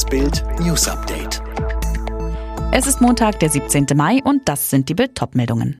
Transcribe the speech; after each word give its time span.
Das 0.00 0.08
Bild 0.08 0.42
News 0.60 0.88
Update. 0.88 1.42
Es 2.72 2.86
ist 2.86 3.02
Montag, 3.02 3.38
der 3.40 3.50
17. 3.50 3.84
Mai 3.94 4.20
und 4.24 4.48
das 4.48 4.70
sind 4.70 4.88
die 4.88 4.94
Bild-Top-Meldungen. 4.94 5.76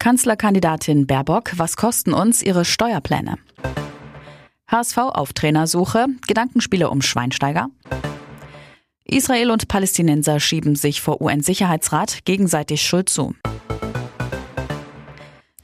Kanzlerkandidatin 0.00 1.06
Baerbock, 1.06 1.52
was 1.56 1.76
kosten 1.76 2.12
uns 2.12 2.42
ihre 2.42 2.64
Steuerpläne? 2.64 3.36
HSV 4.66 4.98
auf 4.98 5.32
Trainersuche, 5.32 6.06
Gedankenspiele 6.26 6.90
um 6.90 7.00
Schweinsteiger. 7.00 7.68
Israel 9.04 9.52
und 9.52 9.68
Palästinenser 9.68 10.40
schieben 10.40 10.74
sich 10.74 11.00
vor 11.00 11.20
UN-Sicherheitsrat 11.20 12.24
gegenseitig 12.24 12.82
Schuld 12.82 13.08
zu. 13.08 13.36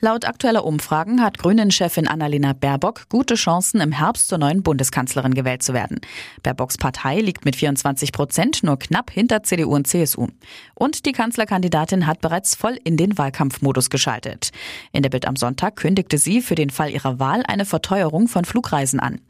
Laut 0.05 0.27
aktueller 0.27 0.67
Umfragen 0.67 1.23
hat 1.23 1.39
Grünen-Chefin 1.39 2.07
Annalena 2.07 2.53
Baerbock 2.53 3.09
gute 3.09 3.37
Chancen, 3.37 3.81
im 3.81 3.91
Herbst 3.91 4.29
zur 4.29 4.37
neuen 4.37 4.63
Bundeskanzlerin 4.63 5.33
gewählt 5.33 5.63
zu 5.63 5.73
werden. 5.73 5.99
Baerbocks 6.43 6.77
Partei 6.77 7.23
liegt 7.23 7.47
mit 7.47 7.57
24 7.57 8.13
Prozent 8.13 8.63
nur 8.63 8.79
knapp 8.79 9.11
hinter 9.11 9.45
CDU 9.45 9.75
und 9.75 9.87
CSU. 9.87 10.29
Und 10.75 11.07
die 11.07 11.13
Kanzlerkandidatin 11.13 12.07
hat 12.07 12.21
bereits 12.21 12.55
voll 12.55 12.79
in 12.85 12.99
den 12.99 13.17
Wahlkampfmodus 13.17 13.89
geschaltet. 13.89 14.51
In 14.93 15.03
der 15.03 15.09
Bild 15.09 15.27
am 15.27 15.37
Sonntag 15.37 15.77
kündigte 15.77 16.19
sie 16.19 16.43
für 16.43 16.55
den 16.55 16.69
Fall 16.69 16.91
ihrer 16.91 17.19
Wahl 17.19 17.43
eine 17.47 17.65
Verteuerung 17.65 18.29
von 18.29 18.45
Flugreisen 18.45 19.01
an. 19.01 19.23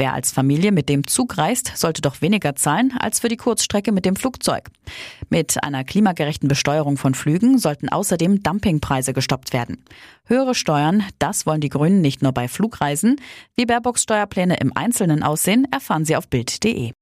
Wer 0.00 0.14
als 0.14 0.32
Familie 0.32 0.72
mit 0.72 0.88
dem 0.88 1.06
Zug 1.06 1.36
reist, 1.36 1.76
sollte 1.76 2.00
doch 2.00 2.22
weniger 2.22 2.56
zahlen 2.56 2.94
als 2.98 3.20
für 3.20 3.28
die 3.28 3.36
Kurzstrecke 3.36 3.92
mit 3.92 4.06
dem 4.06 4.16
Flugzeug. 4.16 4.70
Mit 5.28 5.62
einer 5.62 5.84
klimagerechten 5.84 6.48
Besteuerung 6.48 6.96
von 6.96 7.12
Flügen 7.12 7.58
sollten 7.58 7.90
außerdem 7.90 8.42
Dumpingpreise 8.42 9.12
gestoppt 9.12 9.52
werden. 9.52 9.84
Höhere 10.24 10.54
Steuern, 10.54 11.04
das 11.18 11.44
wollen 11.44 11.60
die 11.60 11.68
Grünen 11.68 12.00
nicht 12.00 12.22
nur 12.22 12.32
bei 12.32 12.48
Flugreisen. 12.48 13.20
Wie 13.56 13.66
Baerbocks 13.66 14.04
Steuerpläne 14.04 14.56
im 14.56 14.74
Einzelnen 14.74 15.22
aussehen, 15.22 15.68
erfahren 15.70 16.06
Sie 16.06 16.16
auf 16.16 16.28
Bild.de. 16.28 16.92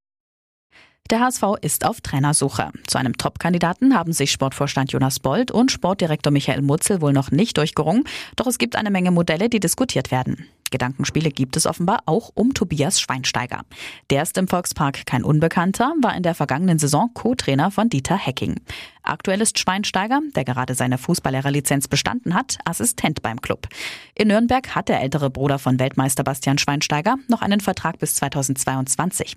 Der 1.09 1.21
HSV 1.21 1.43
ist 1.61 1.87
auf 1.87 2.01
Trainersuche. 2.01 2.73
Zu 2.89 2.99
einem 2.99 3.17
Top-Kandidaten 3.17 3.95
haben 3.95 4.13
sich 4.13 4.33
Sportvorstand 4.33 4.91
Jonas 4.91 5.21
Bold 5.21 5.53
und 5.53 5.71
Sportdirektor 5.71 6.33
Michael 6.33 6.63
Mutzel 6.63 7.01
wohl 7.01 7.13
noch 7.13 7.31
nicht 7.31 7.59
durchgerungen, 7.59 8.03
doch 8.35 8.49
es 8.49 8.59
gibt 8.59 8.75
eine 8.75 8.91
Menge 8.91 9.13
Modelle, 9.13 9.49
die 9.49 9.61
diskutiert 9.61 10.11
werden. 10.11 10.49
Gedankenspiele 10.71 11.31
gibt 11.31 11.57
es 11.57 11.67
offenbar 11.67 12.03
auch 12.07 12.31
um 12.35 12.55
Tobias 12.55 13.01
Schweinsteiger. 13.01 13.63
Der 14.11 14.23
ist 14.23 14.39
im 14.39 14.49
Volkspark 14.49 15.07
kein 15.07 15.25
Unbekannter, 15.25 15.95
war 16.01 16.17
in 16.17 16.23
der 16.23 16.35
vergangenen 16.35 16.79
Saison 16.79 17.11
Co-Trainer 17.15 17.71
von 17.71 17.89
Dieter 17.89 18.17
Hecking. 18.17 18.57
Aktuell 19.03 19.41
ist 19.41 19.59
Schweinsteiger, 19.59 20.21
der 20.37 20.45
gerade 20.45 20.75
seine 20.75 20.99
Fußballlehrerlizenz 20.99 21.89
bestanden 21.89 22.35
hat, 22.35 22.59
Assistent 22.65 23.23
beim 23.23 23.41
Club. 23.41 23.69
In 24.15 24.29
Nürnberg 24.29 24.75
hat 24.75 24.89
der 24.89 25.01
ältere 25.01 25.31
Bruder 25.31 25.59
von 25.59 25.79
Weltmeister 25.79 26.25
Bastian 26.25 26.59
Schweinsteiger 26.59 27.17
noch 27.29 27.43
einen 27.43 27.61
Vertrag 27.61 27.99
bis 27.99 28.15
2022. 28.17 29.37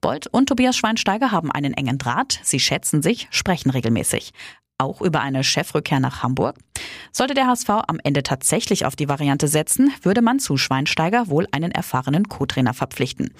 Bold 0.00 0.26
und 0.26 0.48
Tobias 0.48 0.76
Schweinsteiger 0.76 1.30
haben 1.30 1.52
einen 1.52 1.74
engen 1.74 1.96
Draht. 1.96 2.40
Sie 2.42 2.58
schätzen 2.58 3.02
sich, 3.02 3.28
sprechen 3.30 3.70
regelmäßig. 3.70 4.32
Auch 4.82 5.00
über 5.00 5.20
eine 5.20 5.44
Chefrückkehr 5.44 6.00
nach 6.00 6.24
Hamburg. 6.24 6.56
Sollte 7.12 7.34
der 7.34 7.46
HSV 7.46 7.68
am 7.86 8.00
Ende 8.02 8.24
tatsächlich 8.24 8.84
auf 8.84 8.96
die 8.96 9.08
Variante 9.08 9.46
setzen, 9.46 9.92
würde 10.02 10.22
man 10.22 10.40
zu 10.40 10.56
Schweinsteiger 10.56 11.28
wohl 11.28 11.46
einen 11.52 11.70
erfahrenen 11.70 12.28
Co-Trainer 12.28 12.74
verpflichten. 12.74 13.30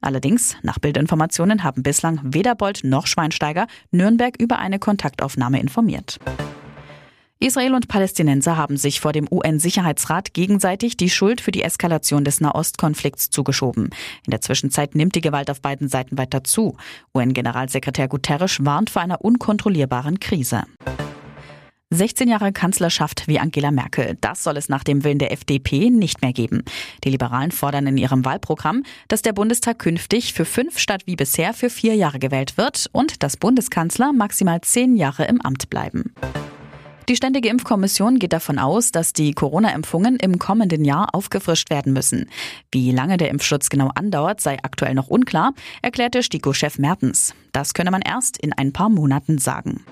Allerdings, 0.00 0.54
nach 0.62 0.78
Bildinformationen 0.78 1.64
haben 1.64 1.82
bislang 1.82 2.20
weder 2.22 2.54
Bold 2.54 2.84
noch 2.84 3.08
Schweinsteiger 3.08 3.66
Nürnberg 3.90 4.40
über 4.40 4.60
eine 4.60 4.78
Kontaktaufnahme 4.78 5.58
informiert. 5.58 6.20
Israel 7.42 7.74
und 7.74 7.88
Palästinenser 7.88 8.56
haben 8.56 8.76
sich 8.76 9.00
vor 9.00 9.12
dem 9.12 9.26
UN-Sicherheitsrat 9.28 10.32
gegenseitig 10.32 10.96
die 10.96 11.10
Schuld 11.10 11.40
für 11.40 11.50
die 11.50 11.64
Eskalation 11.64 12.24
des 12.24 12.40
Nahostkonflikts 12.40 13.30
zugeschoben. 13.30 13.90
In 14.24 14.30
der 14.30 14.40
Zwischenzeit 14.40 14.94
nimmt 14.94 15.16
die 15.16 15.20
Gewalt 15.20 15.50
auf 15.50 15.60
beiden 15.60 15.88
Seiten 15.88 16.18
weiter 16.18 16.44
zu. 16.44 16.76
UN-Generalsekretär 17.12 18.06
Guterres 18.06 18.64
warnt 18.64 18.90
vor 18.90 19.02
einer 19.02 19.24
unkontrollierbaren 19.24 20.20
Krise. 20.20 20.62
16 21.90 22.28
Jahre 22.28 22.52
Kanzlerschaft 22.52 23.26
wie 23.26 23.40
Angela 23.40 23.72
Merkel. 23.72 24.16
Das 24.20 24.44
soll 24.44 24.56
es 24.56 24.68
nach 24.68 24.84
dem 24.84 25.02
Willen 25.02 25.18
der 25.18 25.32
FDP 25.32 25.90
nicht 25.90 26.22
mehr 26.22 26.32
geben. 26.32 26.62
Die 27.02 27.10
Liberalen 27.10 27.50
fordern 27.50 27.88
in 27.88 27.98
ihrem 27.98 28.24
Wahlprogramm, 28.24 28.84
dass 29.08 29.20
der 29.20 29.32
Bundestag 29.32 29.80
künftig 29.80 30.32
für 30.32 30.44
fünf 30.44 30.78
statt 30.78 31.02
wie 31.06 31.16
bisher 31.16 31.54
für 31.54 31.70
vier 31.70 31.96
Jahre 31.96 32.20
gewählt 32.20 32.56
wird 32.56 32.88
und 32.92 33.24
dass 33.24 33.36
Bundeskanzler 33.36 34.12
maximal 34.12 34.60
zehn 34.60 34.94
Jahre 34.94 35.24
im 35.24 35.40
Amt 35.40 35.68
bleiben. 35.68 36.14
Die 37.08 37.16
Ständige 37.16 37.48
Impfkommission 37.48 38.18
geht 38.18 38.32
davon 38.32 38.58
aus, 38.58 38.92
dass 38.92 39.12
die 39.12 39.32
Corona-Impfungen 39.32 40.16
im 40.16 40.38
kommenden 40.38 40.84
Jahr 40.84 41.14
aufgefrischt 41.14 41.68
werden 41.68 41.92
müssen. 41.92 42.30
Wie 42.70 42.92
lange 42.92 43.16
der 43.16 43.30
Impfschutz 43.30 43.70
genau 43.70 43.90
andauert, 43.94 44.40
sei 44.40 44.58
aktuell 44.62 44.94
noch 44.94 45.08
unklar, 45.08 45.52
erklärte 45.82 46.22
STIKO-Chef 46.22 46.78
Mertens. 46.78 47.34
Das 47.52 47.74
könne 47.74 47.90
man 47.90 48.02
erst 48.02 48.36
in 48.36 48.52
ein 48.52 48.72
paar 48.72 48.88
Monaten 48.88 49.38
sagen. 49.38 49.84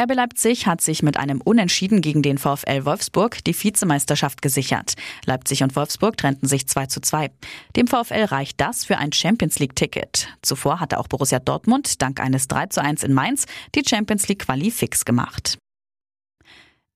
RB 0.00 0.14
Leipzig 0.14 0.66
hat 0.66 0.80
sich 0.80 1.02
mit 1.02 1.16
einem 1.16 1.40
Unentschieden 1.40 2.00
gegen 2.00 2.22
den 2.22 2.38
VfL 2.38 2.84
Wolfsburg 2.84 3.44
die 3.44 3.54
Vizemeisterschaft 3.54 4.42
gesichert. 4.42 4.94
Leipzig 5.26 5.62
und 5.62 5.76
Wolfsburg 5.76 6.16
trennten 6.16 6.48
sich 6.48 6.66
2 6.66 6.86
zu 6.86 7.00
2. 7.00 7.30
Dem 7.76 7.86
VfL 7.86 8.24
reicht 8.24 8.60
das 8.60 8.84
für 8.84 8.98
ein 8.98 9.12
Champions 9.12 9.58
League 9.60 9.76
Ticket. 9.76 10.28
Zuvor 10.42 10.80
hatte 10.80 10.98
auch 10.98 11.06
Borussia 11.06 11.38
Dortmund 11.38 12.02
dank 12.02 12.20
eines 12.20 12.48
3 12.48 12.66
zu 12.66 12.82
1 12.82 13.04
in 13.04 13.12
Mainz 13.12 13.46
die 13.74 13.82
Champions 13.86 14.26
League 14.28 14.44
Quali 14.44 14.70
fix 14.72 15.04
gemacht. 15.04 15.58